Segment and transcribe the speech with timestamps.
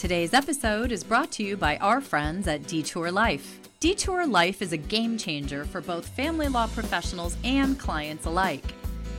[0.00, 3.60] Today's episode is brought to you by our friends at Detour Life.
[3.80, 8.64] Detour Life is a game changer for both family law professionals and clients alike.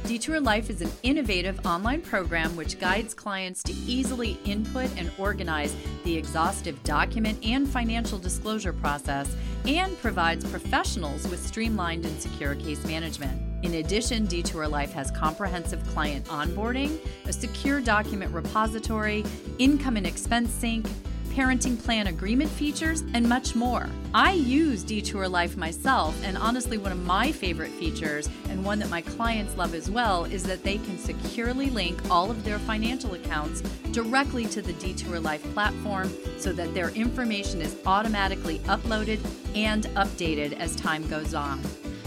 [0.07, 5.75] Detour Life is an innovative online program which guides clients to easily input and organize
[6.03, 9.35] the exhaustive document and financial disclosure process
[9.67, 13.50] and provides professionals with streamlined and secure case management.
[13.63, 19.23] In addition, Detour Life has comprehensive client onboarding, a secure document repository,
[19.59, 20.87] income and expense sync,
[21.29, 23.87] parenting plan agreement features, and much more.
[24.13, 28.89] I use Detour Life myself, and honestly, one of my favorite features, and one that
[28.89, 33.13] my clients love as well, is that they can securely link all of their financial
[33.13, 39.19] accounts directly to the Detour Life platform so that their information is automatically uploaded
[39.55, 41.61] and updated as time goes on.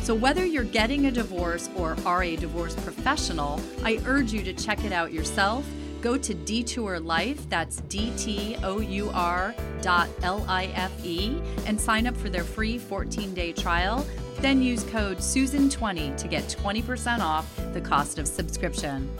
[0.05, 4.53] So, whether you're getting a divorce or are a divorce professional, I urge you to
[4.53, 5.67] check it out yourself
[6.05, 11.41] Go to Detour Life, that's D T O U R dot L I F E,
[11.65, 14.05] and sign up for their free 14 day trial.
[14.41, 19.11] Then use code SUSAN20 to get 20% off the cost of subscription.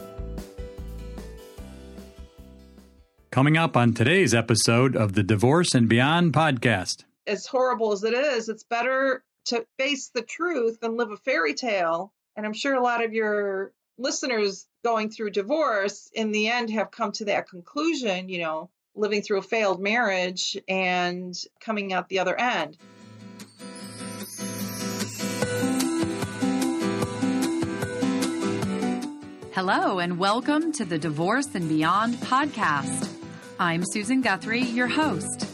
[3.31, 7.05] Coming up on today's episode of the Divorce and Beyond podcast.
[7.27, 11.55] As horrible as it is, it's better to face the truth and live a fairy
[11.55, 12.12] tale.
[12.37, 16.91] And I'm sure a lot of your listeners going through divorce in the end have
[16.91, 22.19] come to that conclusion, you know, living through a failed marriage and coming out the
[22.19, 22.77] other end.
[29.55, 33.08] Hello, and welcome to the Divorce and Beyond podcast.
[33.61, 35.54] I'm Susan Guthrie, your host.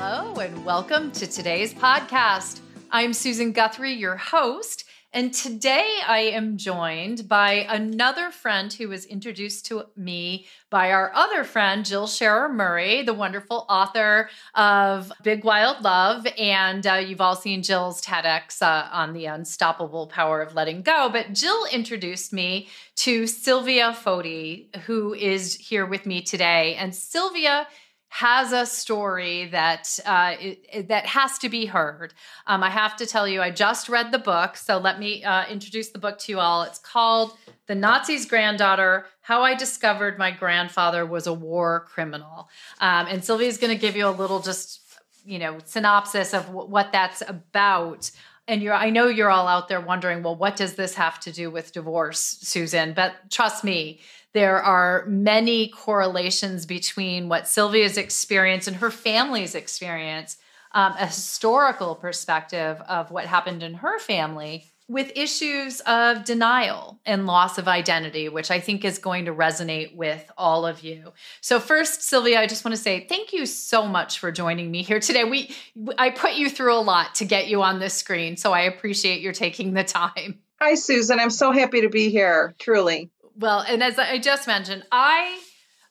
[0.00, 2.60] Hello, and welcome to today's podcast.
[2.88, 4.84] I'm Susan Guthrie, your host.
[5.12, 11.12] And today I am joined by another friend who was introduced to me by our
[11.16, 16.28] other friend, Jill Scherer Murray, the wonderful author of Big Wild Love.
[16.38, 21.08] And uh, you've all seen Jill's TEDx uh, on the unstoppable power of letting go.
[21.08, 26.76] But Jill introduced me to Silvia Foti, who is here with me today.
[26.76, 27.66] And Silvia
[28.08, 32.14] has a story that uh, it, that has to be heard.
[32.46, 35.46] Um, I have to tell you, I just read the book, so let me uh,
[35.46, 36.62] introduce the book to you all.
[36.62, 37.36] It's called
[37.66, 42.48] "The Nazi's Granddaughter: How I Discovered My Grandfather Was a War Criminal,"
[42.80, 44.80] um, and Silvia's going to give you a little just
[45.24, 48.10] you know synopsis of w- what that's about.
[48.48, 51.30] And you're, I know you're all out there wondering, well, what does this have to
[51.30, 52.94] do with divorce, Susan?
[52.94, 54.00] But trust me,
[54.34, 60.36] there are many correlations between what Silvia's experience and her family's experience,
[60.72, 67.26] um, a historical perspective of what happened in her family, with issues of denial and
[67.26, 71.12] loss of identity, which I think is going to resonate with all of you.
[71.42, 74.82] So, first, Silvia, I just want to say thank you so much for joining me
[74.82, 75.24] here today.
[75.24, 75.54] We,
[75.98, 79.20] I put you through a lot to get you on this screen, so I appreciate
[79.20, 80.38] your taking the time.
[80.60, 81.20] Hi, Susan.
[81.20, 83.10] I'm so happy to be here, truly.
[83.38, 85.40] Well, and as I just mentioned, I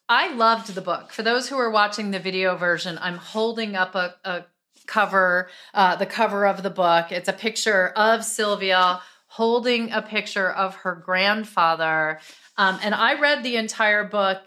[0.09, 1.13] I loved the book.
[1.13, 4.45] For those who are watching the video version, I'm holding up a, a
[4.85, 7.11] cover, uh, the cover of the book.
[7.11, 12.19] It's a picture of Silvia holding a picture of her grandfather.
[12.57, 14.45] Um, and I read the entire book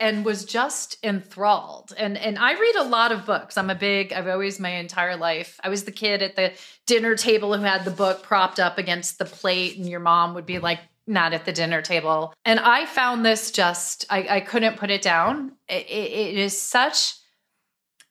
[0.00, 1.92] and was just enthralled.
[1.96, 3.56] And and I read a lot of books.
[3.58, 4.12] I'm a big.
[4.12, 5.60] I've always my entire life.
[5.62, 6.52] I was the kid at the
[6.86, 10.46] dinner table who had the book propped up against the plate, and your mom would
[10.46, 12.32] be like, not at the dinner table.
[12.44, 15.52] And I found this just, I, I couldn't put it down.
[15.68, 17.14] It, it is such,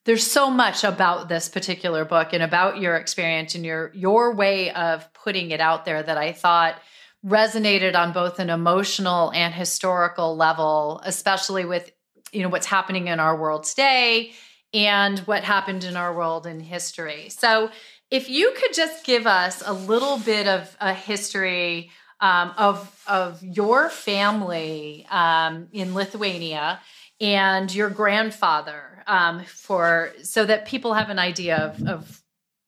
[0.04, 4.70] there's so much about this particular book and about your experience and your your way
[4.72, 6.80] of putting it out there that I thought
[7.24, 11.92] resonated on both an emotional and historical level, especially with
[12.32, 14.32] you know what's happening in our world today
[14.72, 17.28] and what happened in our world in history.
[17.28, 17.70] So
[18.10, 23.42] if you could just give us a little bit of a history um, of of
[23.42, 26.80] your family um, in Lithuania
[27.20, 32.22] and your grandfather um, for so that people have an idea of, of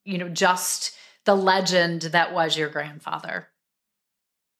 [0.04, 3.48] you know just the legend that was your grandfather.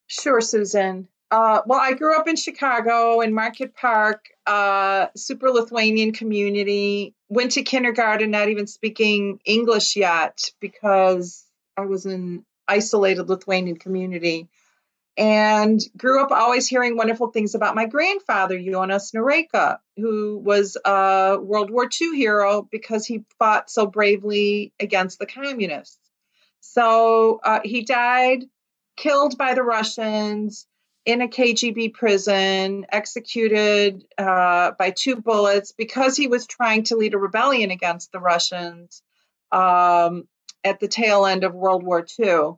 [0.07, 1.09] Sure, Susan.
[1.31, 7.15] uh, well, I grew up in Chicago in Marquette Park, uh, super Lithuanian community.
[7.31, 11.47] Went to kindergarten, not even speaking English yet because
[11.79, 14.49] I was in isolated Lithuanian community
[15.17, 21.39] and grew up always hearing wonderful things about my grandfather, Jonas Noreika, who was a
[21.41, 25.99] World War II hero because he fought so bravely against the communists.
[26.61, 28.45] So uh, he died
[28.97, 30.67] killed by the Russians
[31.05, 37.15] in a KGB prison, executed uh, by two bullets because he was trying to lead
[37.15, 39.03] a rebellion against the Russians
[39.51, 40.29] um,
[40.65, 42.55] at the tail end of World War II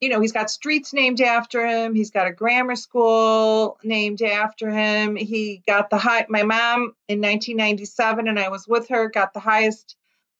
[0.00, 1.94] you know, he's got streets named after him.
[1.94, 5.14] He's got a grammar school named after him.
[5.14, 9.40] He got the high, my mom in 1997, and I was with her, got the
[9.40, 9.96] highest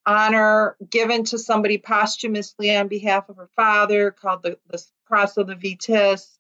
[0.07, 5.47] honor given to somebody posthumously on behalf of her father called the, the Cross of
[5.47, 6.39] the Vytis.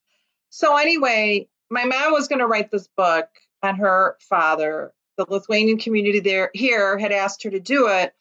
[0.49, 3.28] So, anyway, my mom was going to write this book
[3.62, 4.93] on her father.
[5.19, 8.14] The Lithuanian community there here had asked her to do it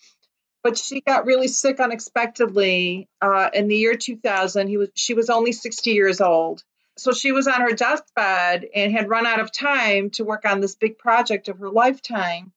[0.64, 4.68] but she got really sick unexpectedly uh, in the year 2000.
[4.68, 6.64] He was she was only 60 years old,
[6.98, 10.60] so she was on her deathbed and had run out of time to work on
[10.60, 12.52] this big project of her lifetime,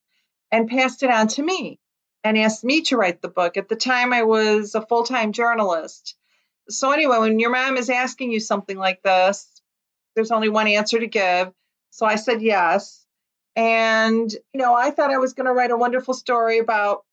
[0.51, 1.79] and passed it on to me
[2.23, 3.57] and asked me to write the book.
[3.57, 6.15] At the time, I was a full time journalist.
[6.69, 9.61] So anyway, when your mom is asking you something like this,
[10.15, 11.51] there's only one answer to give.
[11.89, 13.05] So I said yes.
[13.55, 17.03] And, you know, I thought I was going to write a wonderful story about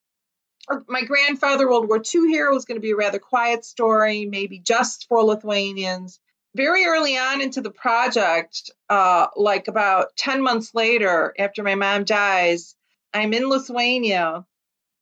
[0.86, 4.58] my grandfather, World War II hero, was going to be a rather quiet story, maybe
[4.58, 6.20] just for Lithuanians.
[6.54, 12.04] Very early on into the project, uh, like about 10 months later, after my mom
[12.04, 12.74] dies,
[13.14, 14.44] I'm in Lithuania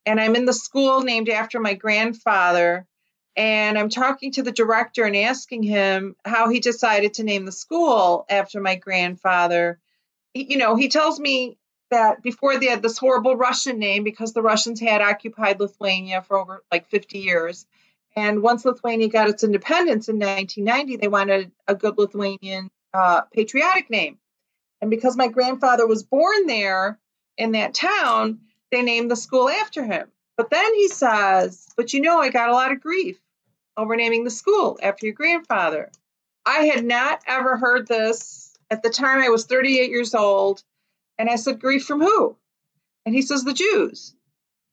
[0.04, 2.86] and I'm in the school named after my grandfather.
[3.36, 7.52] And I'm talking to the director and asking him how he decided to name the
[7.52, 9.78] school after my grandfather.
[10.34, 11.57] You know, he tells me
[11.90, 16.38] that before they had this horrible Russian name because the Russians had occupied Lithuania for
[16.38, 17.66] over like 50 years.
[18.16, 23.90] And once Lithuania got its independence in 1990, they wanted a good Lithuanian uh, patriotic
[23.90, 24.18] name.
[24.80, 26.98] And because my grandfather was born there
[27.36, 28.40] in that town,
[28.70, 30.08] they named the school after him.
[30.36, 33.18] But then he says, But you know, I got a lot of grief
[33.76, 35.90] over naming the school after your grandfather.
[36.44, 38.56] I had not ever heard this.
[38.70, 40.62] At the time, I was 38 years old.
[41.18, 42.36] And I said, Grief from who?
[43.04, 44.14] And he says, The Jews.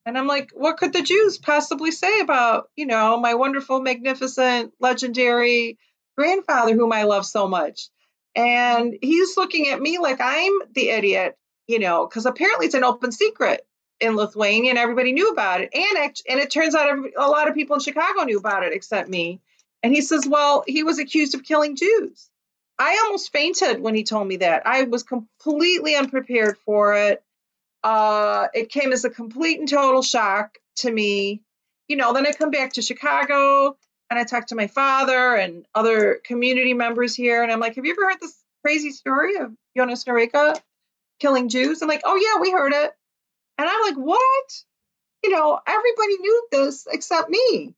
[0.06, 4.74] And I'm like, What could the Jews possibly say about, you know, my wonderful, magnificent,
[4.80, 5.78] legendary
[6.18, 7.90] grandfather whom I love so much?
[8.36, 11.38] And he's looking at me like I'm the idiot,
[11.68, 13.66] you know, because apparently it's an open secret
[14.00, 15.70] in Lithuania and everybody knew about it.
[15.74, 19.10] And, and it turns out a lot of people in Chicago knew about it except
[19.10, 19.42] me.
[19.82, 22.30] And he says, Well, he was accused of killing Jews.
[22.78, 24.64] I almost fainted when he told me that.
[24.66, 27.24] I was completely unprepared for it.
[27.84, 31.42] Uh, it came as a complete and total shock to me.
[31.88, 33.78] You know, then I come back to Chicago
[34.10, 37.86] and I talk to my father and other community members here, and I'm like, "Have
[37.86, 40.60] you ever heard this crazy story of Jonas Noreika
[41.20, 42.92] killing Jews?" I'm like, "Oh yeah, we heard it."
[43.58, 44.64] And I'm like, "What?"
[45.24, 47.74] You know, everybody knew this except me.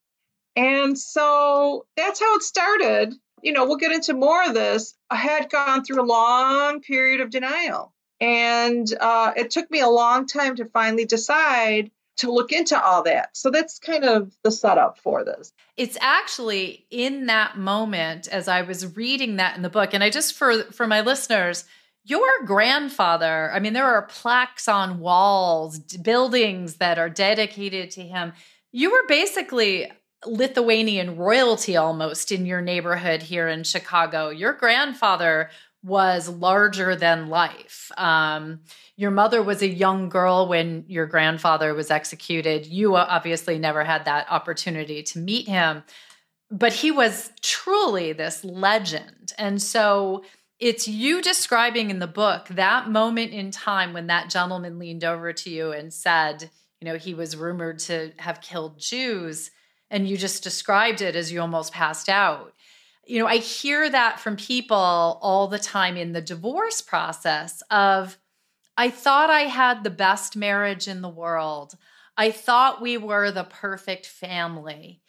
[0.55, 4.95] And so that's how it started you know, we'll get into more of this.
[5.09, 7.93] I had gone through a long period of denial.
[8.19, 13.03] And uh, it took me a long time to finally decide to look into all
[13.03, 13.29] that.
[13.37, 15.53] So that's kind of the setup for this.
[15.77, 20.09] It's actually in that moment as I was reading that in the book and I
[20.09, 21.65] just for for my listeners,
[22.03, 28.33] your grandfather, I mean there are plaques on walls, buildings that are dedicated to him.
[28.71, 29.91] You were basically
[30.27, 34.29] Lithuanian royalty almost in your neighborhood here in Chicago.
[34.29, 35.49] Your grandfather
[35.83, 37.91] was larger than life.
[37.97, 38.61] Um,
[38.95, 42.65] your mother was a young girl when your grandfather was executed.
[42.65, 45.83] You obviously never had that opportunity to meet him,
[46.51, 49.33] but he was truly this legend.
[49.37, 50.23] And so
[50.59, 55.31] it's you describing in the book that moment in time when that gentleman leaned over
[55.31, 56.49] to you and said,
[56.81, 59.51] you know, he was rumored to have killed Jews
[59.89, 62.53] and you just described it as you almost passed out.
[63.05, 68.17] You know, I hear that from people all the time in the divorce process of
[68.75, 71.75] I thought I had the best marriage in the world.
[72.15, 75.01] I thought we were the perfect family.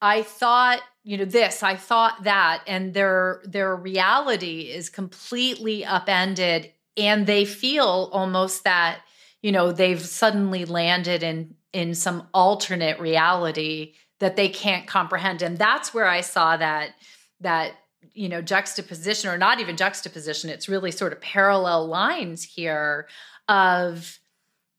[0.00, 6.72] I thought, you know, this, I thought that and their their reality is completely upended
[6.96, 9.02] and they feel almost that,
[9.42, 15.42] you know, they've suddenly landed in in some alternate reality that they can't comprehend.
[15.42, 16.94] And that's where i saw that
[17.40, 17.72] that
[18.14, 23.06] you know juxtaposition or not even juxtaposition it's really sort of parallel lines here
[23.48, 24.18] of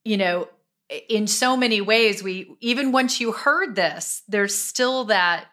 [0.03, 0.47] you know
[1.07, 5.45] in so many ways we even once you heard this there's still that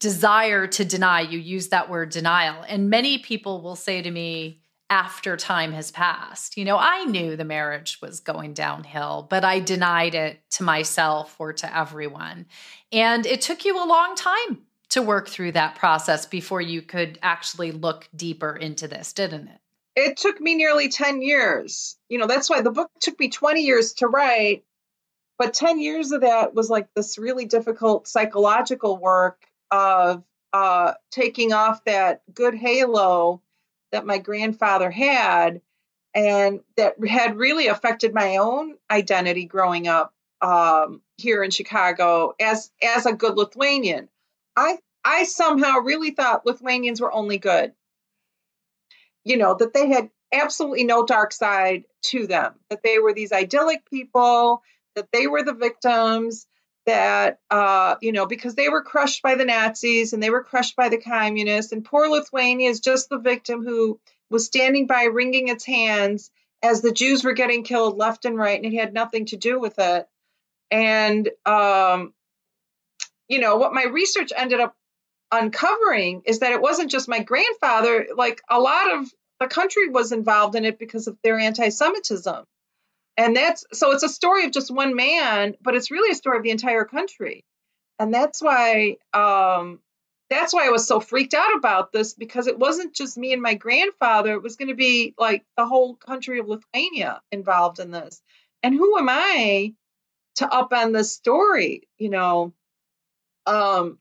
[0.00, 1.22] desire to deny.
[1.22, 2.62] You use that word denial.
[2.68, 7.36] And many people will say to me after time has passed you know i knew
[7.36, 12.46] the marriage was going downhill but i denied it to myself or to everyone
[12.92, 17.18] and it took you a long time to work through that process before you could
[17.22, 19.60] actually look deeper into this didn't it
[19.96, 21.96] it took me nearly 10 years.
[22.10, 24.62] You know, that's why the book took me 20 years to write.
[25.38, 31.52] But 10 years of that was like this really difficult psychological work of uh, taking
[31.52, 33.42] off that good halo
[33.96, 35.60] that my grandfather had
[36.14, 42.70] and that had really affected my own identity growing up um, here in Chicago as
[42.82, 44.08] as a good Lithuanian.
[44.56, 47.72] I I somehow really thought Lithuanians were only good
[49.26, 53.32] you know, that they had absolutely no dark side to them, that they were these
[53.32, 54.62] idyllic people,
[54.94, 56.46] that they were the victims,
[56.86, 60.76] that, uh, you know, because they were crushed by the Nazis and they were crushed
[60.76, 61.72] by the communists.
[61.72, 64.00] And poor Lithuania is just the victim who
[64.30, 66.30] was standing by wringing its hands
[66.62, 69.60] as the Jews were getting killed left and right, and it had nothing to do
[69.60, 70.08] with it.
[70.70, 72.14] And, um,
[73.28, 74.74] you know, what my research ended up
[75.30, 79.06] uncovering is that it wasn't just my grandfather, like a lot of
[79.40, 82.44] the country was involved in it because of their anti Semitism.
[83.16, 86.36] And that's so it's a story of just one man, but it's really a story
[86.36, 87.44] of the entire country.
[87.98, 89.80] And that's why um,
[90.28, 93.40] that's why I was so freaked out about this because it wasn't just me and
[93.40, 94.34] my grandfather.
[94.34, 98.20] It was going to be like the whole country of Lithuania involved in this.
[98.62, 99.74] And who am I
[100.36, 101.88] to upend this story?
[101.96, 102.52] You know,
[103.46, 103.98] um,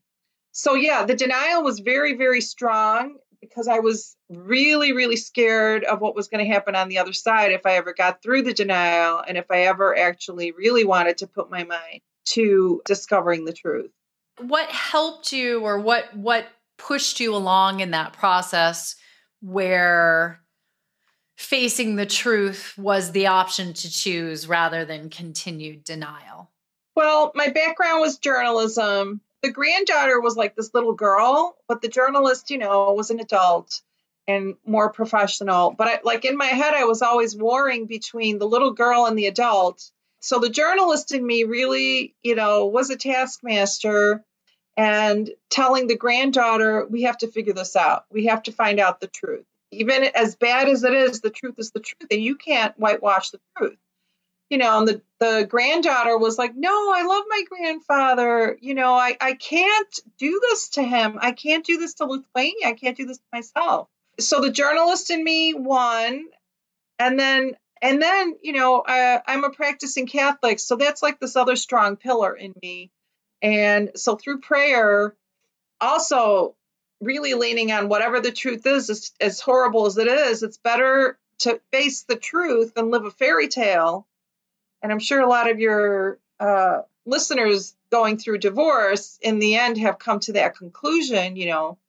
[0.52, 3.18] so yeah, the denial was very, very strong
[3.50, 7.14] because I was really, really scared of what was going to happen on the other
[7.14, 11.18] side if I ever got through the denial and if I ever actually really wanted
[11.20, 13.92] to put my mind to discovering the truth.
[14.40, 16.48] What helped you or what what
[16.78, 18.96] pushed you along in that process
[19.42, 20.42] where
[21.38, 26.52] facing the truth was the option to choose rather than continued denial?
[26.96, 32.50] Well, my background was journalism the granddaughter was like this little girl, but the journalist,
[32.50, 33.82] you know, was an adult
[34.28, 35.70] and more professional.
[35.70, 39.16] But I, like in my head, I was always warring between the little girl and
[39.16, 39.92] the adult.
[40.20, 44.24] So the journalist in me really, you know, was a taskmaster
[44.76, 48.06] and telling the granddaughter, we have to figure this out.
[48.12, 49.46] We have to find out the truth.
[49.72, 53.30] Even as bad as it is, the truth is the truth, and you can't whitewash
[53.30, 53.78] the truth
[54.50, 58.58] you know, and the, the granddaughter was like, No, I love my grandfather.
[58.62, 61.18] You know, I, I can't do this to him.
[61.20, 62.68] I can't do this to Lithuania.
[62.68, 63.88] I can't do this to myself.
[64.20, 66.26] So the journalist in me won.
[67.00, 70.60] And then, and then, you know, I, I'm a practicing Catholic.
[70.60, 72.92] So that's like this other strong pillar in me.
[73.42, 75.16] And so through prayer,
[75.82, 76.56] also
[77.02, 81.20] really leaning on whatever the truth is, as, as horrible as it is, it's better
[81.40, 84.08] to face the truth than live a fairy tale
[84.86, 89.80] and I'm sure a lot of your uh, listeners going through divorce in the end
[89.80, 91.80] have come to that conclusion, you know,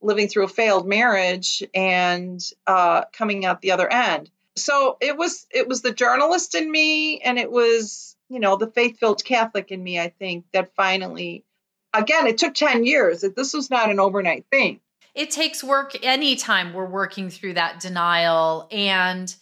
[0.00, 4.30] living through a failed marriage and uh, coming out the other end.
[4.54, 8.70] So it was it was the journalist in me and it was, you know, the
[8.70, 11.44] faith-filled Catholic in me, I think, that finally
[11.92, 13.24] again, it took 10 years.
[13.34, 14.78] This was not an overnight thing.
[15.12, 19.34] It takes work anytime we're working through that denial and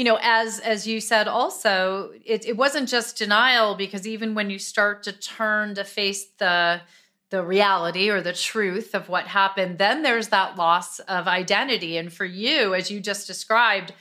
[0.00, 4.48] you know as as you said also it, it wasn't just denial because even when
[4.48, 6.80] you start to turn to face the
[7.28, 11.98] the reality or the truth of what happened then there's that loss of identity.
[11.98, 13.92] And for you as you just described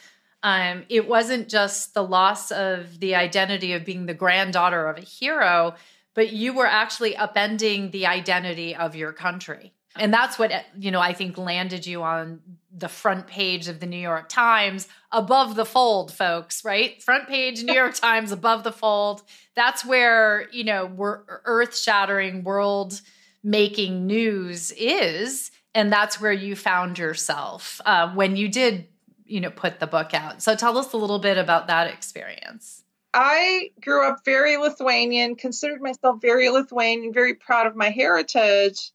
[0.41, 5.01] um, it wasn't just the loss of the identity of being the granddaughter of a
[5.01, 5.75] hero
[6.13, 9.73] but you were actually upending the identity of your country.
[9.97, 12.39] And that's what you know i think landed you on
[12.79, 17.01] the front page of the New York Times above the fold, folks, right?
[17.01, 19.23] Front page New York Times above the fold.
[19.55, 23.01] That's where, you know, we're earth shattering, world
[23.43, 25.51] making news is.
[25.75, 28.87] And that's where you found yourself uh, when you did,
[29.25, 30.41] you know, put the book out.
[30.41, 32.83] So tell us a little bit about that experience.
[33.13, 38.91] I grew up very Lithuanian, considered myself very Lithuanian, very proud of my heritage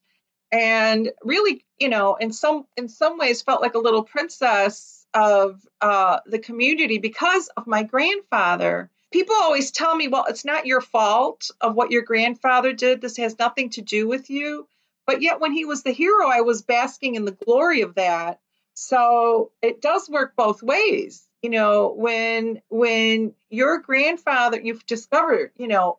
[0.54, 5.60] and really you know in some in some ways felt like a little princess of
[5.82, 10.82] uh, the community because of my grandfather people always tell me well it's not your
[10.82, 14.68] fault of what your grandfather did this has nothing to do with you
[15.06, 18.40] But yet, when he was the hero, I was basking in the glory of that.
[18.74, 21.28] So it does work both ways.
[21.42, 25.98] You know, when when your grandfather, you've discovered, you know,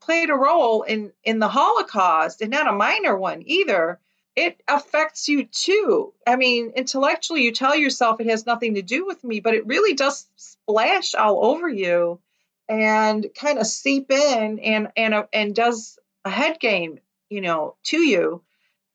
[0.00, 4.00] played a role in in the Holocaust, and not a minor one either
[4.38, 6.14] it affects you too.
[6.24, 9.66] I mean, intellectually, you tell yourself it has nothing to do with me, but it
[9.66, 12.20] really does splash all over you
[12.68, 17.74] and kind of seep in and and uh, and does a head game, you know,
[17.82, 18.42] to you.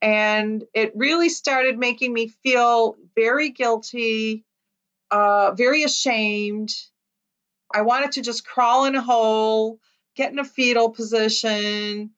[0.01, 4.45] And it really started making me feel very guilty,
[5.12, 6.74] uh, very ashamed.
[7.74, 9.79] I wanted to just crawl in a hole,
[10.15, 12.12] get in a fetal position,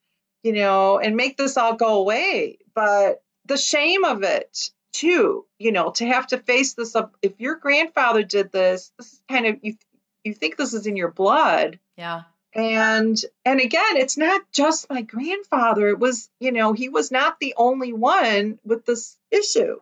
[0.43, 2.59] you know, and make this all go away.
[2.73, 7.15] But the shame of it too, you know, to have to face this up.
[7.21, 9.75] If your grandfather did this, this is kind of you.
[10.23, 11.79] You think this is in your blood.
[11.97, 12.23] Yeah.
[12.53, 15.89] And and again, it's not just my grandfather.
[15.89, 19.79] It was, you know, he was not the only one with this issue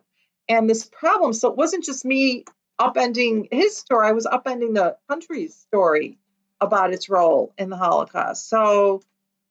[0.48, 1.32] and this problem.
[1.32, 2.44] So it wasn't just me
[2.80, 4.08] upending his story.
[4.08, 6.18] I was upending the country's story
[6.60, 8.48] about its role in the Holocaust.
[8.48, 9.02] So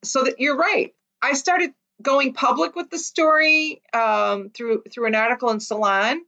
[0.04, 0.94] so that you're right.
[1.22, 6.22] I started going public with the story um, through through an article in Salon,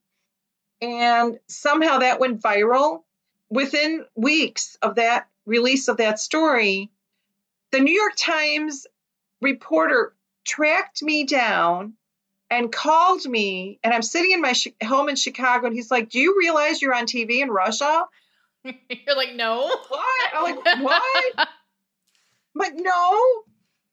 [0.81, 3.03] and somehow that went viral.
[3.49, 6.89] Within weeks of that release of that story,
[7.71, 8.87] the New York Times
[9.39, 10.13] reporter
[10.43, 11.93] tracked me down
[12.49, 16.09] and called me, and I'm sitting in my sh- home in Chicago, and he's like,
[16.09, 18.05] "Do you realize you're on TV in Russia?"
[18.89, 20.33] You're like, "No." What?
[20.33, 21.47] I'm like, "What?" I'm
[22.55, 23.43] like, "No."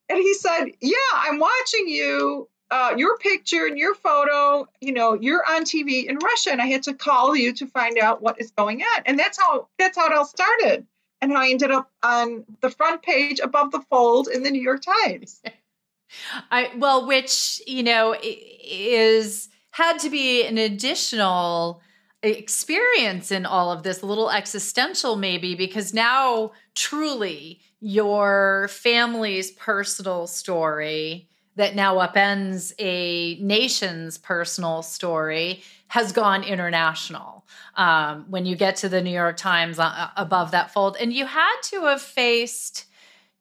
[0.09, 5.13] And he said, Yeah, I'm watching you, uh, your picture and your photo, you know,
[5.13, 6.51] you're on TV in Russia.
[6.51, 9.03] And I had to call you to find out what is going on.
[9.05, 10.85] And that's how that's how it all started.
[11.21, 14.61] And how I ended up on the front page above the fold in the New
[14.61, 15.41] York Times.
[16.51, 21.81] I well, which, you know, is had to be an additional
[22.23, 30.25] experience in all of this, a little existential maybe, because now truly your family's personal
[30.25, 37.45] story that now upends a nation's personal story has gone international.
[37.75, 41.25] Um, when you get to the New York Times uh, above that fold, and you
[41.25, 42.85] had to have faced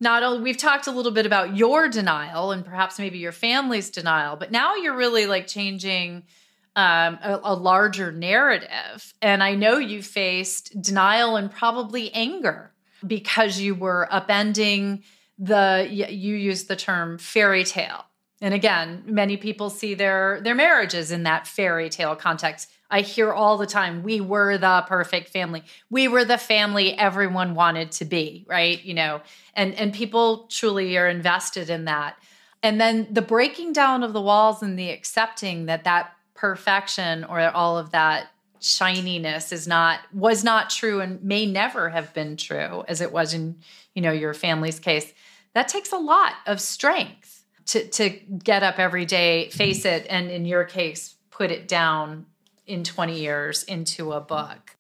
[0.01, 3.89] not only we've talked a little bit about your denial and perhaps maybe your family's
[3.89, 6.25] denial, but now you're really like changing
[6.75, 9.15] um, a, a larger narrative.
[9.21, 12.73] And I know you faced denial and probably anger
[13.07, 15.03] because you were upending
[15.39, 18.05] the you used the term fairy tale.
[18.41, 22.71] And again many people see their their marriages in that fairy tale context.
[22.91, 25.65] I hear all the time we were the perfect family.
[25.91, 28.83] We were the family everyone wanted to be right?
[28.83, 29.21] You know
[29.55, 32.17] and and people truly are invested in that.
[32.63, 37.39] And then the breaking down of the walls and the accepting that that perfection or
[37.55, 38.27] all of that
[38.59, 43.33] shininess is not was not true and may never have been true as it was
[43.33, 43.57] in
[43.95, 45.13] you know your family's case
[45.55, 48.09] that takes a lot of strength to to
[48.43, 52.27] get up every day face it and in your case put it down
[52.67, 54.75] in 20 years into a book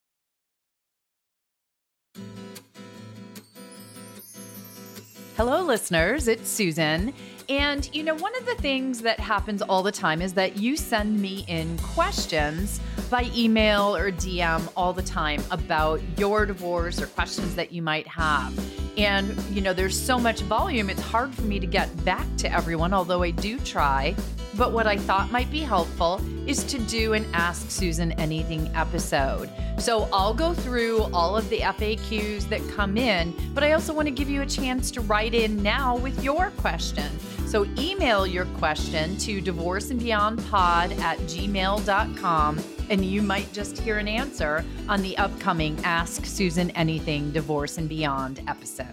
[5.38, 6.28] Hello, listeners.
[6.28, 7.14] It's Susan.
[7.52, 10.74] And, you know, one of the things that happens all the time is that you
[10.74, 17.08] send me in questions by email or DM all the time about your divorce or
[17.08, 18.58] questions that you might have.
[18.96, 22.50] And, you know, there's so much volume, it's hard for me to get back to
[22.50, 24.16] everyone, although I do try.
[24.56, 29.50] But what I thought might be helpful is to do an Ask Susan Anything episode.
[29.78, 34.08] So I'll go through all of the FAQs that come in, but I also want
[34.08, 37.10] to give you a chance to write in now with your question.
[37.46, 44.64] So email your question to divorceandbeyondpod at gmail.com and you might just hear an answer
[44.88, 48.86] on the upcoming Ask Susan Anything Divorce and Beyond episode.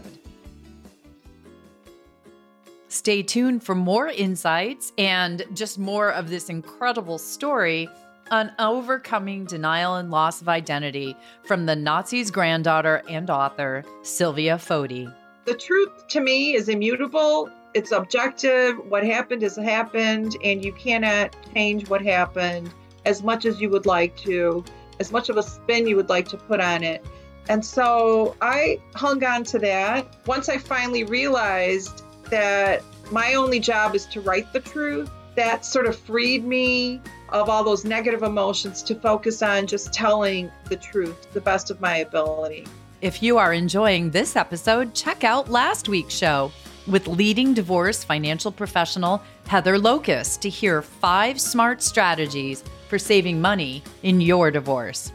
[2.88, 7.88] Stay tuned for more insights and just more of this incredible story
[8.32, 15.14] on overcoming denial and loss of identity from the Nazi's granddaughter and author, Silvia Foti.
[15.46, 17.50] The truth to me is immutable.
[17.74, 18.78] It's objective.
[18.90, 22.74] What happened has happened, and you cannot change what happened
[23.06, 24.64] as much as you would like to,
[25.00, 27.06] as much of a spin you would like to put on it.
[27.48, 30.16] And so I hung on to that.
[30.26, 35.10] Once I finally realized that my only job is to write the truth.
[35.36, 40.52] That sort of freed me of all those negative emotions to focus on just telling
[40.66, 42.68] the truth the best of my ability.
[43.02, 46.52] If you are enjoying this episode, check out last week's show.
[46.90, 53.84] With leading divorce financial professional Heather Locus to hear five smart strategies for saving money
[54.02, 55.12] in your divorce.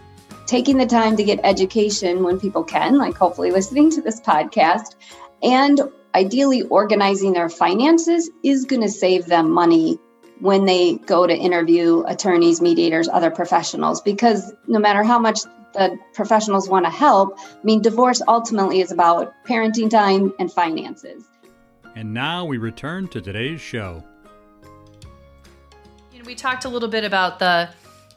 [0.47, 4.95] Taking the time to get education when people can, like hopefully listening to this podcast,
[5.43, 5.81] and
[6.15, 9.99] ideally organizing their finances is going to save them money
[10.39, 15.41] when they go to interview attorneys, mediators, other professionals, because no matter how much
[15.73, 21.25] the professionals want to help, I mean, divorce ultimately is about parenting time and finances.
[21.97, 24.03] And now we return to today's show.
[26.13, 27.71] You know, we talked a little bit about the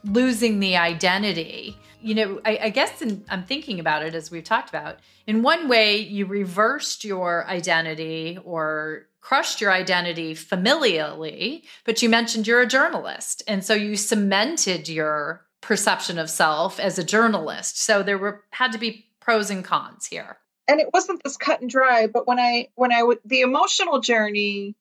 [0.04, 1.78] losing the identity.
[2.02, 4.98] You know, I, I guess in, I'm thinking about it as we've talked about.
[5.28, 12.48] In one way, you reversed your identity or crushed your identity familially, but you mentioned
[12.48, 13.44] you're a journalist.
[13.48, 17.80] And so you cemented your perception of self as a journalist.
[17.80, 20.38] So there were had to be pros and cons here.
[20.68, 24.00] And it wasn't this cut and dry, but when I when I would the emotional
[24.02, 24.76] journey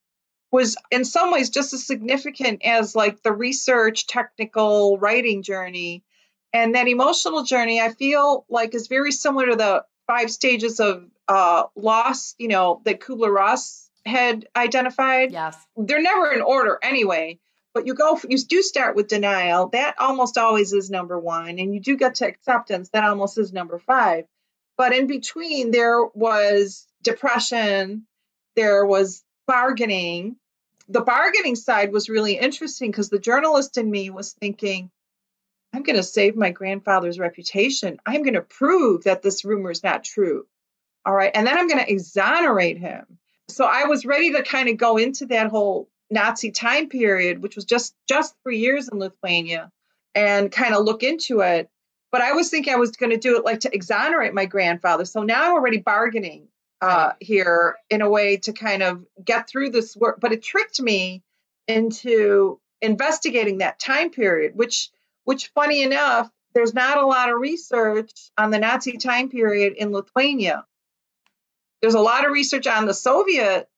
[0.50, 6.04] was in some ways just as significant as like the research technical writing journey
[6.52, 11.04] and that emotional journey i feel like is very similar to the five stages of
[11.26, 15.32] uh, loss you know that kubler-ross had identified.
[15.32, 15.56] Yes.
[15.76, 17.38] They're never in order anyway,
[17.74, 19.68] but you go, you do start with denial.
[19.68, 21.58] That almost always is number one.
[21.58, 22.88] And you do get to acceptance.
[22.90, 24.24] That almost is number five.
[24.76, 28.06] But in between, there was depression,
[28.56, 30.36] there was bargaining.
[30.88, 34.90] The bargaining side was really interesting because the journalist in me was thinking,
[35.72, 37.98] I'm going to save my grandfather's reputation.
[38.06, 40.46] I'm going to prove that this rumor is not true.
[41.04, 41.30] All right.
[41.34, 44.96] And then I'm going to exonerate him so I was ready to kind of go
[44.96, 49.70] into that whole Nazi time period, which was just just three years in Lithuania,
[50.14, 51.68] and kind of look into it.
[52.16, 55.04] But I was thinking I was going to do it like to exonerate my grandfather.
[55.04, 56.48] So now I'm already bargaining
[56.80, 60.18] uh, here in a way to kind of get through this work.
[60.18, 61.22] But it tricked me
[61.68, 64.88] into investigating that time period, which
[65.24, 69.92] which funny enough, there's not a lot of research on the Nazi time period in
[69.92, 70.64] Lithuania
[71.82, 73.68] there's a lot of research on the Soviet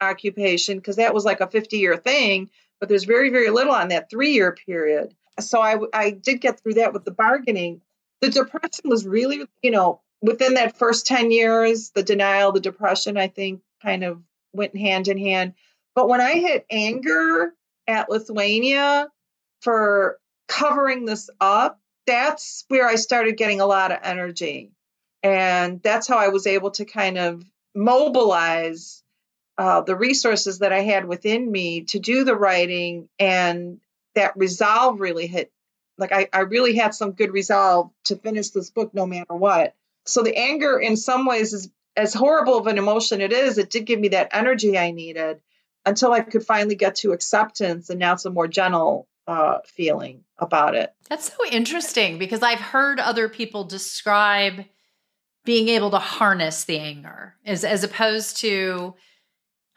[0.00, 3.88] occupation because that was like a 50 year thing, but there's very, very little on
[3.88, 5.14] that three year period.
[5.40, 7.80] So I, I did get through that with the bargaining.
[8.20, 13.16] The depression was really, you know, within that first 10 years, the denial, the depression,
[13.16, 14.22] I think kind of
[14.52, 15.54] went hand in hand.
[15.94, 17.52] But when I hit anger
[17.86, 19.08] at Lithuania
[19.60, 24.72] for covering this up, that's where I started getting a lot of energy.
[25.22, 29.02] And that's how I was able to kind of mobilize
[29.58, 33.08] uh, the resources that I had within me to do the writing.
[33.18, 33.80] And
[34.14, 35.52] that resolve really hit.
[35.96, 39.74] Like, I, I really had some good resolve to finish this book no matter what.
[40.06, 43.70] So, the anger, in some ways, is as horrible of an emotion it is, it
[43.70, 45.40] did give me that energy I needed
[45.84, 47.90] until I could finally get to acceptance.
[47.90, 50.92] And now it's a more gentle uh, feeling about it.
[51.08, 54.64] That's so interesting because I've heard other people describe
[55.44, 58.94] being able to harness the anger as as opposed to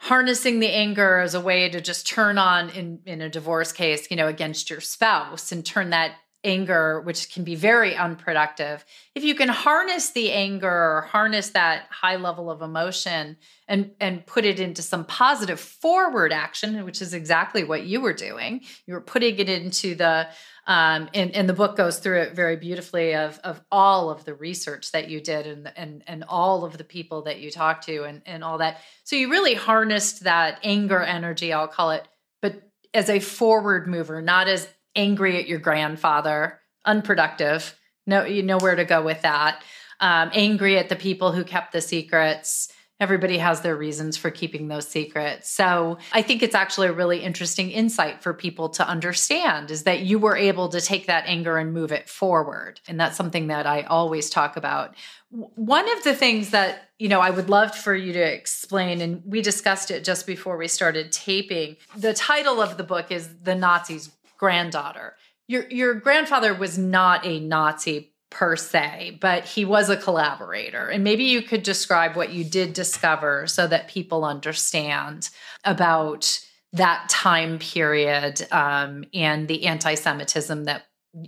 [0.01, 4.09] harnessing the anger as a way to just turn on in in a divorce case
[4.09, 8.83] you know against your spouse and turn that anger which can be very unproductive.
[9.13, 13.37] If you can harness the anger or harness that high level of emotion
[13.67, 18.13] and and put it into some positive forward action which is exactly what you were
[18.13, 20.27] doing you were putting it into the
[20.71, 24.33] um, and, and the book goes through it very beautifully of, of all of the
[24.33, 28.05] research that you did and, and, and all of the people that you talked to
[28.05, 28.77] and, and all that.
[29.03, 32.07] So you really harnessed that anger energy, I'll call it,
[32.41, 32.61] but
[32.93, 37.77] as a forward mover, not as angry at your grandfather, unproductive.
[38.07, 39.61] No, you know where to go with that.
[39.99, 44.67] Um, angry at the people who kept the secrets everybody has their reasons for keeping
[44.67, 45.49] those secrets.
[45.49, 50.01] So I think it's actually a really interesting insight for people to understand is that
[50.01, 52.79] you were able to take that anger and move it forward.
[52.87, 54.93] And that's something that I always talk about.
[55.31, 59.23] One of the things that, you know, I would love for you to explain, and
[59.25, 61.77] we discussed it just before we started taping.
[61.97, 65.15] The title of the book is The Nazi's Granddaughter.
[65.47, 70.87] Your, your grandfather was not a Nazi per se, but he was a collaborator.
[70.87, 75.29] And maybe you could describe what you did discover so that people understand
[75.63, 76.39] about
[76.73, 80.85] that time period um, and the anti Semitism that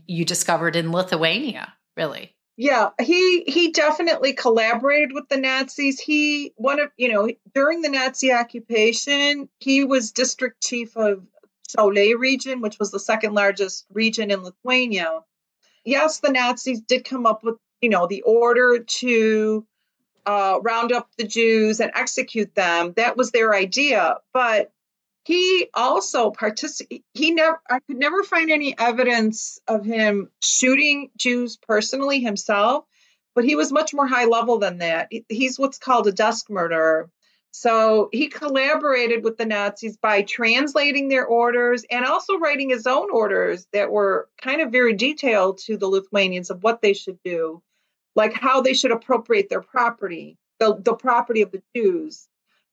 [0.08, 2.34] you discovered in Lithuania, really.
[2.56, 6.00] Yeah, he he definitely collaborated with the Nazis.
[6.00, 11.26] He one of you know during the Nazi occupation, he was district chief of
[11.70, 15.22] Šiauliai region, which was the second largest region in Lithuania
[15.86, 19.66] yes, the Nazis did come up with, you know, the order to
[20.26, 22.94] uh, round up the Jews and execute them.
[22.96, 24.18] That was their idea.
[24.34, 24.72] But
[25.26, 27.04] he also participated.
[27.14, 27.60] He never.
[27.70, 32.86] I could never find any evidence of him shooting Jews personally himself.
[33.36, 35.12] But he was much more high level than that.
[35.28, 37.10] He's what's called a desk murderer.
[37.56, 43.12] So he collaborated with the Nazis by translating their orders and also writing his own
[43.12, 47.62] orders that were kind of very detailed to the Lithuanians of what they should do,
[48.16, 52.28] like how they should appropriate their property, the, the property of the Jews,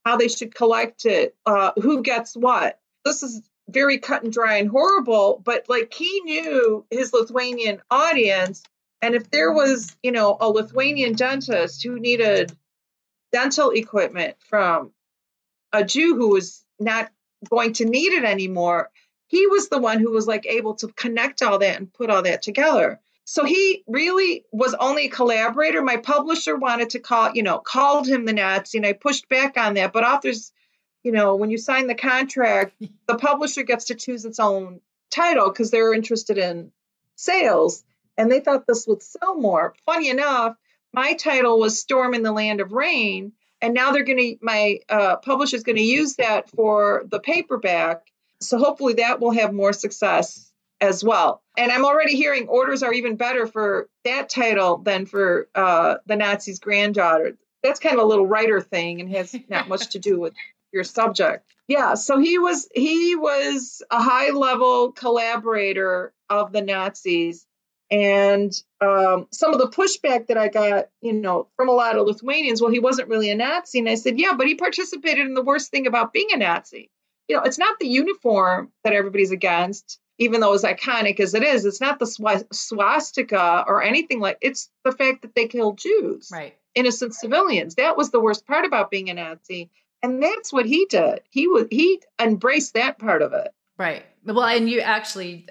[0.06, 2.80] how they should collect it, uh, who gets what.
[3.04, 8.62] This is very cut and dry and horrible, but like he knew his Lithuanian audience.
[9.02, 12.56] And if there was, you know, a Lithuanian dentist who needed
[13.32, 14.92] dental equipment from
[15.72, 17.10] a Jew who was not
[17.48, 18.90] going to need it anymore,
[19.26, 22.22] he was the one who was like able to connect all that and put all
[22.22, 23.00] that together.
[23.24, 25.82] So he really was only a collaborator.
[25.82, 29.56] My publisher wanted to call, you know, called him the Nazi, and I pushed back
[29.56, 29.92] on that.
[29.92, 30.50] But authors,
[31.04, 32.74] you know, when you sign the contract,
[33.06, 36.72] the publisher gets to choose its own title because they're interested in
[37.14, 37.84] sales.
[38.18, 39.74] And they thought this would sell more.
[39.86, 40.56] Funny enough,
[40.92, 43.33] my title was Storm in the Land of Rain.
[43.62, 48.03] And now they're going to, my uh, publisher's going to use that for the paperback.
[48.40, 50.50] So hopefully that will have more success
[50.81, 51.42] as well.
[51.59, 56.16] And I'm already hearing orders are even better for that title than for uh, the
[56.16, 57.37] Nazi's granddaughter.
[57.62, 60.33] That's kind of a little writer thing and has not much to do with
[60.72, 61.44] your subject.
[61.68, 67.46] Yeah, so he was he was a high level collaborator of the Nazis
[67.90, 72.07] and um, some of the pushback that I got, you know, from a lot of
[72.07, 73.81] Lithuanians, well, he wasn't really a Nazi.
[73.81, 76.90] And I said, yeah, but he participated in the worst thing about being a Nazi.
[77.26, 81.42] You know, it's not the uniform that everybody's against, even though as iconic as it
[81.42, 81.64] is.
[81.64, 84.38] It's not the swastika or anything like.
[84.40, 86.57] It's the fact that they killed Jews, right?
[86.74, 87.76] Innocent civilians.
[87.76, 89.70] That was the worst part about being a Nazi,
[90.03, 91.22] and that's what he did.
[91.31, 93.53] He was he embraced that part of it.
[93.79, 94.05] Right.
[94.24, 95.46] Well, and you actually,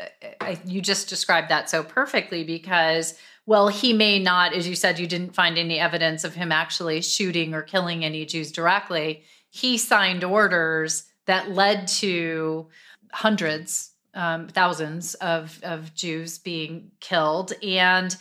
[0.66, 5.08] you just described that so perfectly because, well, he may not, as you said, you
[5.08, 9.24] didn't find any evidence of him actually shooting or killing any Jews directly.
[9.50, 12.68] He signed orders that led to
[13.12, 17.54] hundreds, um, thousands of, of Jews being killed.
[17.64, 18.16] And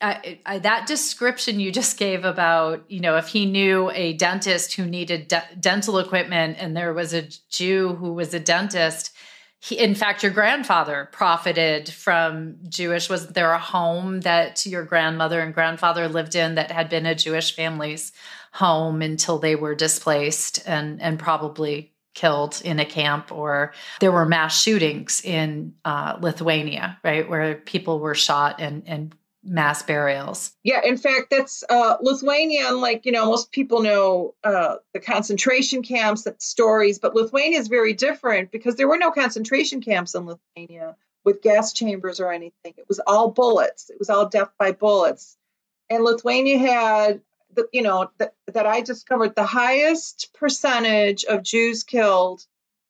[0.00, 4.74] I, I, that description you just gave about, you know, if he knew a dentist
[4.74, 9.12] who needed de- dental equipment and there was a Jew who was a dentist,
[9.60, 13.08] he, in fact, your grandfather profited from Jewish.
[13.08, 17.14] Was there a home that your grandmother and grandfather lived in that had been a
[17.14, 18.12] Jewish family's
[18.52, 23.32] home until they were displaced and and probably killed in a camp?
[23.32, 29.12] Or there were mass shootings in uh, Lithuania, right, where people were shot and and
[29.42, 30.52] mass burials.
[30.64, 32.72] Yeah, in fact, that's uh, Lithuania.
[32.72, 37.68] Like you know, most people know uh, the concentration camps, that stories, but Lithuania is
[37.68, 42.74] very different because there were no concentration camps in Lithuania with gas chambers or anything.
[42.76, 43.90] It was all bullets.
[43.90, 45.36] It was all death by bullets.
[45.90, 47.20] And Lithuania had,
[47.54, 52.44] the, you know, the, that I discovered the highest percentage of Jews killed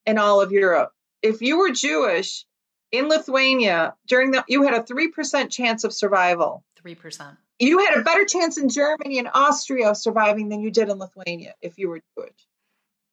[0.07, 0.93] in all of Europe.
[1.23, 2.45] If you were Jewish,
[2.93, 6.65] in Lithuania during the you had a 3% chance of survival.
[6.83, 7.37] 3%.
[7.59, 10.99] You had a better chance in Germany and Austria of surviving than you did in
[10.99, 12.47] Lithuania if you were Jewish.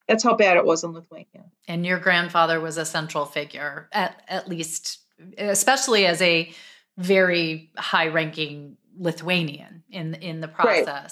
[0.07, 1.45] That's how bad it was in Lithuania.
[1.67, 4.99] And your grandfather was a central figure at at least
[5.38, 6.53] especially as a
[6.97, 10.85] very high-ranking Lithuanian in in the process.
[10.88, 11.11] Right.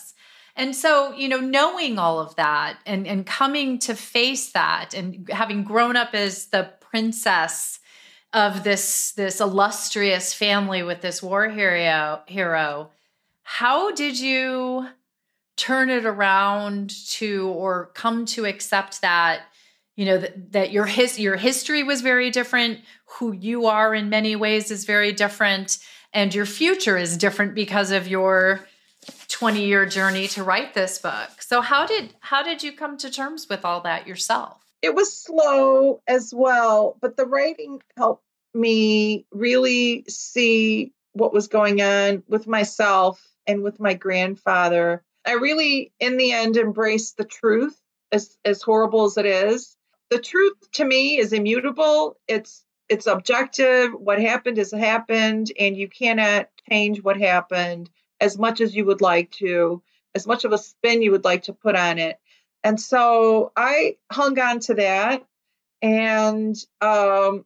[0.56, 5.28] And so, you know, knowing all of that and and coming to face that and
[5.30, 7.80] having grown up as the princess
[8.34, 12.90] of this this illustrious family with this war hero hero
[13.44, 14.88] how did you
[15.56, 19.42] turn it around to or come to accept that
[19.96, 24.10] you know that, that your his your history was very different who you are in
[24.10, 25.78] many ways is very different
[26.14, 28.68] and your future is different because of your
[29.28, 31.30] 20 year journey to write this book?
[31.42, 35.18] So how did how did you come to terms with all that yourself it was
[35.18, 42.48] slow as well, but the writing helped me really see what was going on with
[42.48, 45.02] myself and with my grandfather.
[45.26, 47.80] I really, in the end, embraced the truth,
[48.12, 49.78] as as horrible as it is.
[50.10, 52.18] The truth to me is immutable.
[52.28, 53.94] It's it's objective.
[53.94, 59.02] What happened has happened, and you cannot change what happened as much as you would
[59.02, 59.82] like to,
[60.14, 62.20] as much of a spin you would like to put on it.
[62.64, 65.26] And so I hung on to that.
[65.82, 67.46] And, um,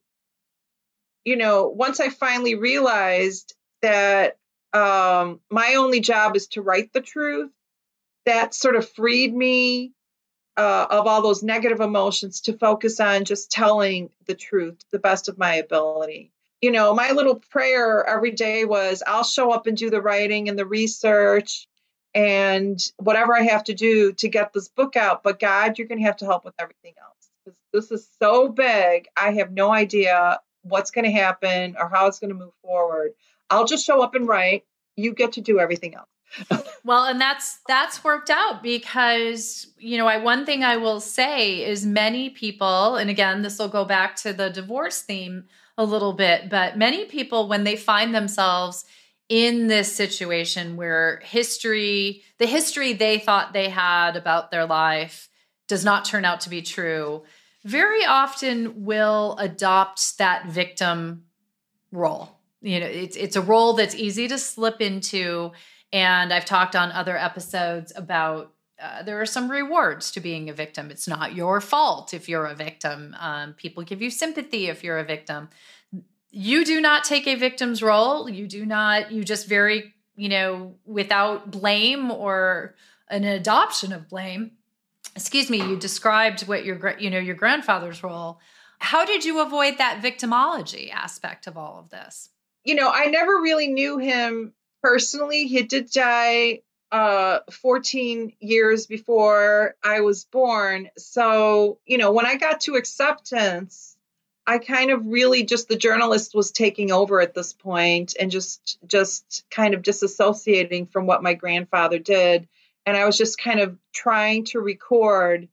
[1.25, 4.38] you know, once I finally realized that
[4.73, 7.51] um, my only job is to write the truth,
[8.25, 9.93] that sort of freed me
[10.56, 15.30] uh, of all those negative emotions to focus on just telling the truth the best
[15.30, 16.32] of my ability.
[16.62, 20.49] You know, my little prayer every day was I'll show up and do the writing
[20.49, 21.67] and the research
[22.17, 25.21] and whatever I have to do to get this book out.
[25.21, 27.56] But God, you're going to have to help with everything else.
[27.71, 29.08] This is so big.
[29.15, 33.12] I have no idea what's going to happen or how it's going to move forward.
[33.51, 34.63] I'll just show up and write.
[34.95, 36.10] You get to do everything else
[36.84, 41.63] well, and that's that's worked out because you know, I one thing I will say
[41.63, 45.45] is many people, and again, this will go back to the divorce theme
[45.77, 48.84] a little bit, but many people when they find themselves
[49.30, 55.30] in this situation where history, the history they thought they had about their life
[55.68, 57.24] does not turn out to be true,
[57.63, 61.24] very often will adopt that victim
[61.92, 62.32] role.
[62.62, 65.52] You know, it's it's a role that's easy to slip into
[65.94, 70.54] and I've talked on other episodes about uh, there are some rewards to being a
[70.54, 70.92] victim.
[70.92, 73.16] It's not your fault if you're a victim.
[73.20, 75.50] Um, people give you sympathy if you're a victim.
[76.30, 78.30] You do not take a victim's role.
[78.30, 82.76] You do not, you just very, you know, without blame or
[83.10, 84.52] an adoption of blame.
[85.16, 88.40] Excuse me, you described what your, you know, your grandfather's role.
[88.80, 92.30] How did you avoid that victimology aspect of all of this?
[92.63, 99.76] You know, I never really knew him personally, he did die uh 14 years before
[99.84, 100.90] I was born.
[100.98, 103.96] So, you know, when I got to acceptance,
[104.47, 108.79] I kind of really just the journalist was taking over at this point and just
[108.88, 112.47] just kind of disassociating from what my grandfather did
[112.88, 115.49] and I was just kind of trying to record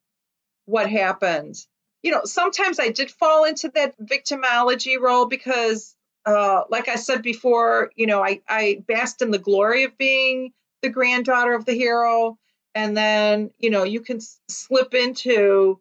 [0.66, 1.57] what happened.
[2.00, 7.22] You know, sometimes I did fall into that victimology role because uh, like I said
[7.22, 11.74] before, you know, I, I basked in the glory of being the granddaughter of the
[11.74, 12.38] hero.
[12.72, 15.80] And then, you know, you can slip into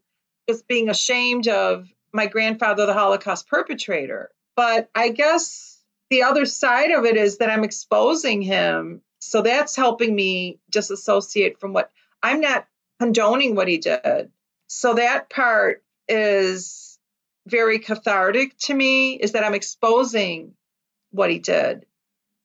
[0.50, 4.30] just being ashamed of my grandfather, the Holocaust perpetrator.
[4.56, 9.02] But I guess the other side of it is that I'm exposing him.
[9.20, 11.90] So that's helping me disassociate from what
[12.22, 12.68] I'm not
[13.00, 14.32] condoning what he did.
[14.68, 17.00] So that part is
[17.48, 20.54] very cathartic to me is that I'm exposing
[21.12, 21.86] what he did.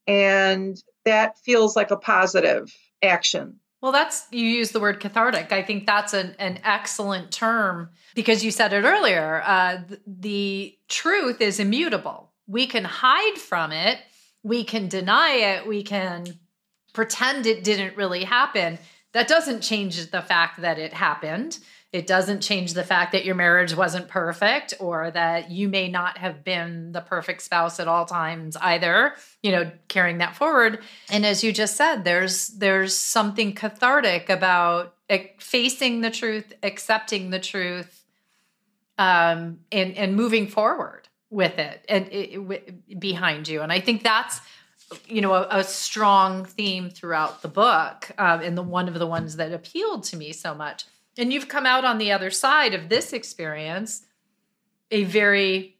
[0.07, 3.61] And that feels like a positive action.
[3.81, 5.53] Well, that's you use the word cathartic.
[5.53, 9.43] I think that's an, an excellent term because you said it earlier.
[9.45, 12.31] Uh, the, the truth is immutable.
[12.47, 13.99] We can hide from it,
[14.43, 16.39] we can deny it, we can
[16.93, 18.79] pretend it didn't really happen.
[19.13, 21.59] That doesn't change the fact that it happened.
[21.91, 26.19] It doesn't change the fact that your marriage wasn't perfect or that you may not
[26.19, 30.81] have been the perfect spouse at all times either, you know, carrying that forward.
[31.11, 34.97] And as you just said, there's there's something cathartic about
[35.39, 38.05] facing the truth, accepting the truth,
[38.99, 43.63] um, and and moving forward with it and it, it, behind you.
[43.63, 44.43] And I think that's
[45.07, 49.07] you know a, a strong theme throughout the book, um, and the one of the
[49.07, 50.85] ones that appealed to me so much
[51.19, 54.07] and you've come out on the other side of this experience
[54.91, 55.77] a very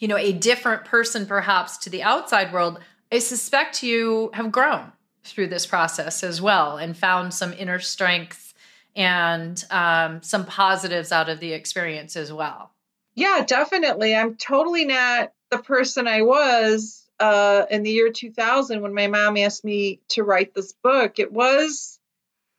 [0.00, 2.80] you know a different person perhaps to the outside world
[3.12, 4.90] i suspect you have grown
[5.24, 8.54] through this process as well and found some inner strength
[8.96, 12.70] and um, some positives out of the experience as well.
[13.14, 14.14] Yeah definitely.
[14.14, 19.36] I'm totally not the person i was uh, in the year 2000 when my mom
[19.36, 21.18] asked me to write this book.
[21.18, 21.98] It was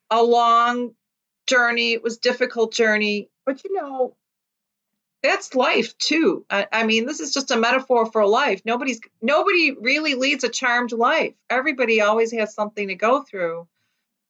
[0.09, 0.95] a long
[1.47, 1.93] journey.
[1.93, 4.15] It was difficult journey, but you know,
[5.25, 6.45] that's life too.
[6.49, 8.61] I, I, mean, this is just a metaphor for life.
[8.63, 11.33] Nobody's nobody really leads a charmed life.
[11.49, 13.67] Everybody always has something to go through.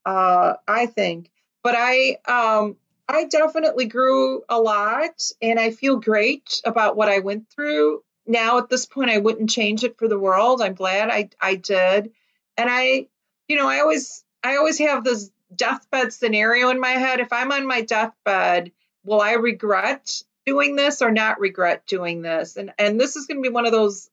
[0.06, 1.32] Uh, I think,
[1.63, 2.78] but I um,
[3.10, 8.04] I definitely grew a lot, and I feel great about what I went through.
[8.25, 10.62] Now at this point, I wouldn't change it for the world.
[10.62, 12.12] I'm glad I I did,
[12.56, 13.08] and I,
[13.47, 17.19] you know, I always I always have this deathbed scenario in my head.
[17.19, 18.71] If I'm on my deathbed,
[19.03, 22.55] will I regret doing this or not regret doing this?
[22.55, 24.09] And and this is going to be one of those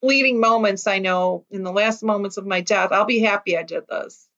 [0.00, 2.90] fleeting moments I know in the last moments of my death.
[2.92, 4.28] I'll be happy I did this.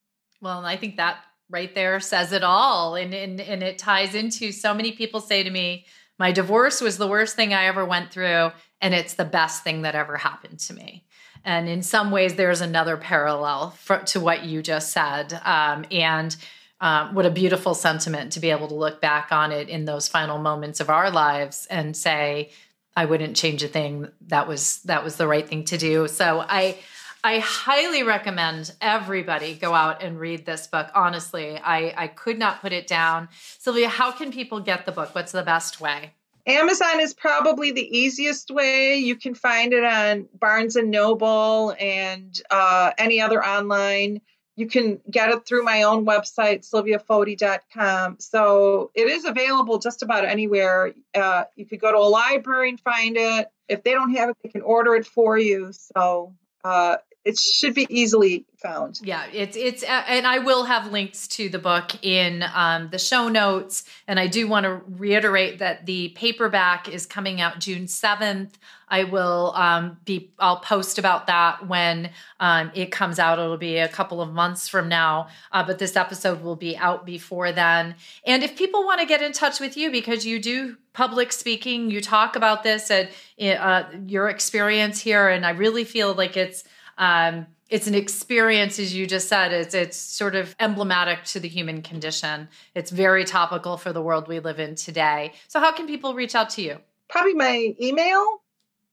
[0.40, 1.18] Well, I think that
[1.50, 5.42] right there says it all and and, and it ties into so many people say
[5.42, 5.86] to me,
[6.18, 9.82] my divorce was the worst thing I ever went through and it's the best thing
[9.82, 11.03] that ever happened to me.
[11.44, 15.40] And in some ways, there's another parallel for, to what you just said.
[15.44, 16.34] Um, and
[16.80, 20.08] um, what a beautiful sentiment to be able to look back on it in those
[20.08, 22.50] final moments of our lives and say,
[22.96, 24.08] I wouldn't change a thing.
[24.28, 26.06] That was that was the right thing to do.
[26.08, 26.78] So I
[27.24, 30.90] I highly recommend everybody go out and read this book.
[30.94, 33.30] Honestly, I, I could not put it down.
[33.58, 35.14] Silvia, how can people get the book?
[35.14, 36.12] What's the best way?
[36.46, 38.96] Amazon is probably the easiest way.
[38.96, 44.20] You can find it on Barnes and Noble and uh, any other online.
[44.56, 48.16] You can get it through my own website, silviafoti.com.
[48.20, 50.92] So it is available just about anywhere.
[51.14, 53.48] Uh, you could go to a library and find it.
[53.68, 55.72] If they don't have it, they can order it for you.
[55.72, 59.00] So uh, it should be easily found.
[59.02, 62.98] Yeah, it's it's uh, and I will have links to the book in um, the
[62.98, 63.84] show notes.
[64.06, 68.58] And I do want to reiterate that the paperback is coming out June seventh.
[68.88, 72.10] I will um, be I'll post about that when
[72.40, 73.38] um, it comes out.
[73.38, 77.06] It'll be a couple of months from now, uh, but this episode will be out
[77.06, 77.94] before then.
[78.26, 81.90] And if people want to get in touch with you because you do public speaking,
[81.90, 83.08] you talk about this and
[83.40, 86.64] uh, your experience here, and I really feel like it's
[86.98, 89.52] um, it's an experience, as you just said.
[89.52, 92.48] It's it's sort of emblematic to the human condition.
[92.74, 95.32] It's very topical for the world we live in today.
[95.48, 96.78] So, how can people reach out to you?
[97.08, 98.42] Probably my email,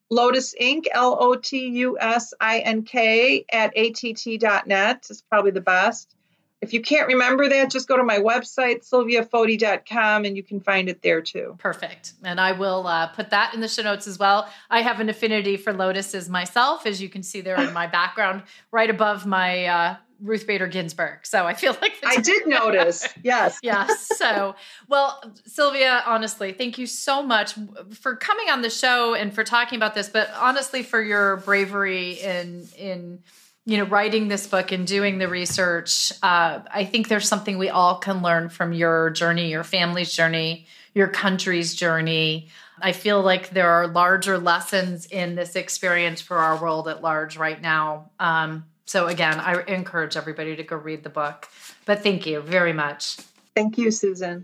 [0.10, 0.88] Lotus Ink.
[0.94, 6.16] L O T U S I N K at att.net is probably the best.
[6.62, 10.90] If you can't remember that, just go to my website, silviafoti.com, and you can find
[10.90, 11.56] it there too.
[11.58, 12.14] Perfect.
[12.24, 14.48] And I will uh, put that in the show notes as well.
[14.70, 18.44] I have an affinity for lotuses myself, as you can see there in my background,
[18.72, 21.26] right above my uh, Ruth Bader Ginsburg.
[21.26, 23.08] So I feel like I did notice.
[23.24, 23.60] Yes.
[23.62, 24.18] yes.
[24.18, 24.56] So,
[24.88, 27.54] well, Silvia, honestly, thank you so much
[27.94, 32.14] for coming on the show and for talking about this, but honestly for your bravery
[32.14, 33.20] in in
[33.66, 37.70] you know writing this book and doing the research uh, i think there's something we
[37.70, 42.50] all can learn from your journey your family's journey your country's journey.
[42.82, 47.38] I feel like there are larger lessons in this experience for our world at large
[47.38, 48.10] right now.
[48.20, 51.48] Um, so again i encourage everybody to go read the book.
[51.86, 53.18] But thank you very much.
[53.56, 54.44] Thank you susan